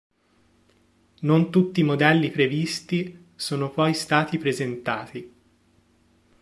[1.19, 5.31] Non tutti i modelli previsti sono poi stati presentati.